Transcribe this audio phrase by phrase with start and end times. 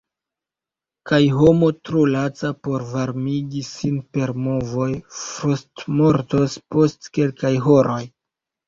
[1.09, 8.05] Kaj homo tro laca por varmigi sin per movoj frostmortos post kelkaj horoj.